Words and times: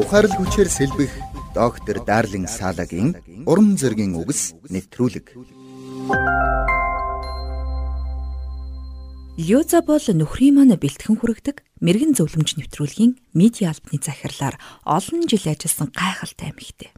Ухаарл 0.00 0.32
хүчээр 0.32 0.68
сэлбэх 0.72 1.12
доктор 1.52 2.00
Дарлин 2.00 2.48
Салагийн 2.48 3.20
урам 3.44 3.76
зоригийн 3.76 4.16
үгс 4.16 4.56
нэвтрүүлэг. 4.72 5.36
Лёза 9.36 9.84
бол 9.84 10.00
нөхрийн 10.00 10.56
маань 10.56 10.72
бэлтгэн 10.72 11.20
хүрэгдэг 11.20 11.56
мэрэгэн 11.84 12.16
зөвлөмж 12.16 12.56
нэвтрүүлгийн 12.56 13.12
медиа 13.36 13.76
албаны 13.76 14.00
захирлаар 14.00 14.56
олон 14.88 15.28
жил 15.28 15.44
ажилласан 15.44 15.92
гайхалтай 15.92 16.48
эмэгтэй. 16.48 16.96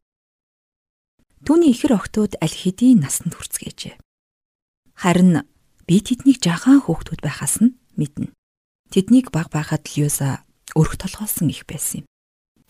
Түүний 1.43 1.75
ихэр 1.75 1.98
охтууд 1.98 2.39
аль 2.39 2.55
хэдийн 2.55 3.03
насанд 3.03 3.34
хүрцгээжээ. 3.34 3.98
Харин 5.03 5.43
би 5.91 5.98
тэднийг 5.98 6.39
жаахан 6.39 6.87
хүүхдүүд 6.87 7.19
байхаас 7.19 7.59
нь 7.66 7.75
мэднэ. 7.98 8.30
Тэднийг 8.95 9.34
баг 9.34 9.50
байхад 9.50 9.91
Лёза 9.91 10.46
өрх 10.79 10.95
толгоолсон 11.03 11.50
их 11.50 11.66
байсан 11.66 12.06
юм. 12.06 12.12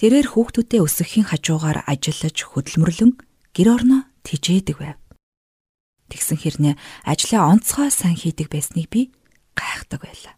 Тэрээр 0.02 0.34
хүүхдүүдээ 0.34 0.83
өсгөхийн 0.83 1.30
хажуугаар 1.30 1.87
ажиллаж 1.87 2.34
хөдөлмөрлөн 2.42 3.23
гэр 3.55 3.69
орноо 3.70 4.02
тижээдэг 4.27 4.77
байв. 4.83 4.98
Тэгсэн 6.11 6.42
хэрнээ 6.42 6.75
ажлаа 7.06 7.55
онцгой 7.55 7.95
сайн 7.95 8.19
хийдэг 8.19 8.51
байсныг 8.51 8.91
би 8.91 9.15
гайхдаг 9.55 10.02
байлаа. 10.02 10.34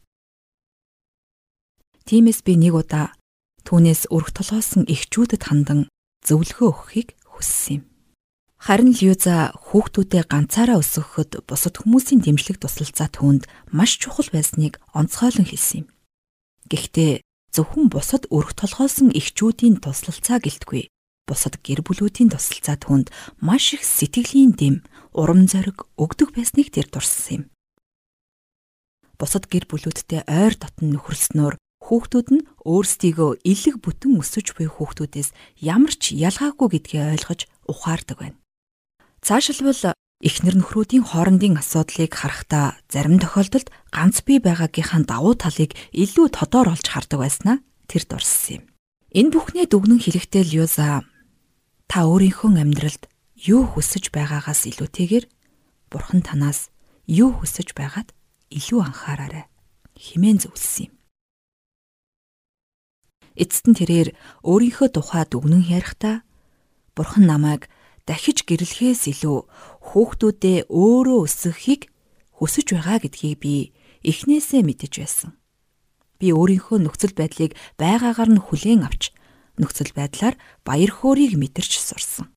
Тиймээс 2.04 2.44
би 2.44 2.60
нэг 2.60 2.76
удаа 2.76 3.16
түүнээс 3.64 4.12
өрх 4.12 4.36
толгоосон 4.36 4.84
эхчүүдэд 4.84 5.48
хандан 5.48 5.88
зөвлөгөө 6.28 6.68
өгөхийг 6.68 7.16
хүссэн 7.24 7.80
юм. 7.80 7.82
Харин 8.60 8.92
Льюза 8.92 9.56
хүүхдүүдээ 9.56 10.28
ганцаараа 10.28 10.76
өсгөхөд 10.84 11.40
бусад 11.48 11.80
хүмүүсийн 11.80 12.20
дэмжлэг 12.20 12.60
тусалцаа 12.60 13.08
түүнд 13.08 13.48
маш 13.72 13.96
чухал 13.96 14.28
байсныг 14.28 14.76
онцгойлон 14.92 15.48
хэлсэн 15.48 15.84
юм. 15.84 15.88
Гэхдээ 16.68 17.23
зөвхөн 17.54 17.86
бусад 17.94 18.26
өрх 18.34 18.58
толгоосон 18.58 19.14
эхчүүдийн 19.14 19.78
туслалцаа 19.78 20.42
гэлтгүй 20.42 20.90
бусад 21.30 21.62
гэр 21.62 21.80
бүлүүдийн 21.86 22.34
тусалцаа 22.34 22.76
түүнд 22.82 23.08
маш 23.40 23.72
их 23.78 23.86
сэтгэлийн 23.86 24.52
дэм, 24.58 24.84
урам 25.14 25.46
зориг 25.48 25.86
өгдөг 25.94 26.34
байсныг 26.36 26.68
тэр 26.74 26.90
дурссан 26.90 27.32
юм 27.32 27.44
бусад 29.18 29.46
гэр 29.48 29.64
бүлүүдтэй 29.70 30.26
ойр 30.26 30.54
дотн 30.58 30.98
нөхөрлснөөр 30.98 31.54
хүүхдүүд 31.86 32.28
нь 32.34 32.46
өөрсдийгөө 32.64 33.30
элэг 33.44 33.76
бүтэн 33.84 34.18
өсөж 34.18 34.56
буй 34.56 34.68
хүүхдүүдээс 34.68 35.30
ямар 35.62 35.94
ч 35.94 36.16
ялгаагүй 36.16 36.68
гэдгээ 36.72 37.02
ойлгож 37.14 37.40
ухаардаг 37.68 38.18
байна. 38.20 38.38
Цаашилбал 39.20 39.94
эхнэр 40.24 40.56
нөхрүүдийн 40.56 41.04
хоорондын 41.04 41.60
асуудлыг 41.60 42.16
харахтаа 42.16 42.80
зарим 42.88 43.20
тохиолдолд 43.20 43.68
ганц 43.92 44.24
бие 44.24 44.40
байгаагийнхаа 44.40 45.04
давуу 45.04 45.36
талыг 45.36 45.76
илүү 45.92 46.32
тодор 46.32 46.72
олж 46.72 46.86
хардаг 46.88 47.20
байснаа 47.20 47.60
тэр 47.84 48.08
дурссан 48.08 48.56
юм. 48.56 48.62
Энэ 49.12 49.32
бүхнээ 49.36 49.68
дүгнэн 49.68 50.00
хэлэхдээ 50.00 50.44
Льюза 50.48 51.04
та 51.92 51.98
өөрийнхөө 52.08 52.56
амьдралд 52.56 53.04
юу 53.36 53.68
хүсэж 53.68 54.08
байгаагаас 54.16 54.64
илүүтэйгээр 54.64 55.28
бурхан 55.92 56.24
танаас 56.24 56.72
юу 57.04 57.36
хүсэж 57.36 57.76
байгааг 57.76 58.08
илүү 58.48 58.80
анхаараарай 58.80 59.44
химэн 59.92 60.40
зөвлөсөн 60.40 60.88
юм. 60.88 60.94
Эцэст 63.36 63.68
нь 63.68 63.76
тэрээр 63.76 64.16
өөрийнхөө 64.40 64.88
тухай 64.88 65.28
дүгнэн 65.28 65.68
ярихдаа 65.68 66.24
Бурхан 66.94 67.26
намайг 67.26 67.66
дахиж 68.04 68.44
гэрлэхээс 68.44 69.08
илүү 69.12 69.38
хүүхдүүдээ 69.88 70.58
өөрөө 70.68 71.18
өсгөхийг 71.24 71.82
хүсэж 72.36 72.66
байгаа 72.76 72.98
гэдгийг 73.00 73.38
би 73.40 73.54
эхнээсээ 74.04 74.60
мэдэж 74.60 74.92
байсан. 75.00 75.30
Би 76.20 76.32
өөрийнхөө 76.36 76.78
нөхцөл 76.84 77.16
байдлыг 77.16 77.56
байгаагаар 77.80 78.30
нь 78.36 78.44
хүлээн 78.44 78.84
авч 78.84 79.16
нөхцөл 79.56 79.92
байдлаар 79.96 80.36
баяр 80.66 80.92
хөөргийг 80.92 81.40
мэдэрч 81.40 81.72
сурсан. 81.80 82.28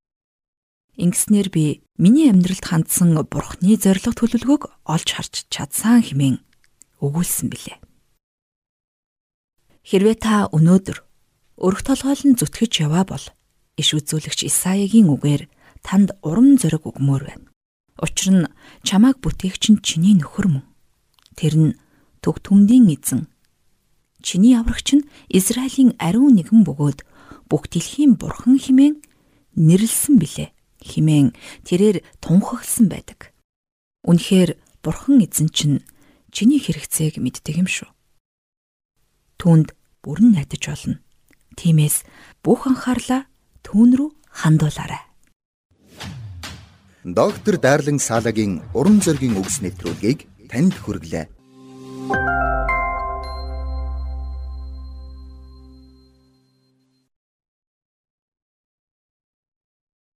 Ингэснээр 0.98 1.50
би 1.54 1.84
миний 2.00 2.32
амьдралд 2.32 2.66
хандсан 2.66 3.14
бурхны 3.28 3.78
зориг 3.78 4.08
төлөвлөгөөг 4.18 4.64
олж 4.90 5.08
харж 5.14 5.46
чадсан 5.52 6.02
хэмээн 6.02 6.42
өгүүлсэн 7.06 7.54
билээ. 7.54 7.78
Хэрвээ 9.86 10.18
та 10.18 10.50
өнөөдөр 10.50 10.98
өрх 11.62 11.82
толгойлон 11.86 12.34
зүтгэж 12.34 12.74
яваа 12.82 13.06
бол 13.06 13.26
иш 13.78 13.94
үзүүлэгч 13.94 14.50
Исаягийн 14.50 15.08
үгээр 15.14 15.44
танд 15.86 16.14
урам 16.22 16.58
зориг 16.58 16.86
өгмөр 16.86 17.24
байна. 17.28 17.48
Учир 17.98 18.30
нь 18.34 18.46
чамааг 18.86 19.18
бүтээгч 19.22 19.64
нь 19.74 19.82
чиний 19.82 20.16
нөхөр 20.18 20.48
мөн. 20.50 20.66
Тэр 21.38 21.54
нь 21.58 21.74
төг 22.22 22.42
түмдийн 22.46 22.90
эзэн. 22.94 23.26
Чиний 24.22 24.54
аврагч 24.58 24.98
нь 24.98 25.08
Израилийн 25.30 25.98
ариун 25.98 26.38
нэгэн 26.38 26.62
бөгөөд 26.66 27.02
бүх 27.50 27.70
дэлхийн 27.72 28.18
бурхан 28.18 28.58
химэн 28.62 29.02
нэрлсэн 29.58 30.22
билээ 30.22 30.54
химэн 30.82 31.34
тэрээр 31.66 32.06
тунхагласан 32.22 32.88
байдаг. 32.90 33.34
Үнэхээр 34.06 34.58
бурхан 34.84 35.22
эзэн 35.26 35.50
чинь 35.50 35.78
чиний 36.32 36.62
хэрэгцээг 36.62 37.18
мэддэг 37.18 37.56
юм 37.58 37.70
шүү. 37.70 37.90
Түүнд 39.42 39.74
бүрэн 40.06 40.34
найдаж 40.34 40.64
болно. 40.70 40.98
Тиймээс 41.58 42.06
бүх 42.46 42.70
анхаарлаа 42.70 43.26
түүн 43.66 43.98
рүү 43.98 44.10
хандуулаарай. 44.30 44.97
Доктор 47.16 47.56
Дарлин 47.56 48.00
Салагийн 48.04 48.60
уран 48.76 49.00
зөгийн 49.00 49.40
өгс 49.40 49.64
нэвтрүүлгийг 49.64 50.28
танд 50.52 50.76
хүргэлээ. 50.76 51.37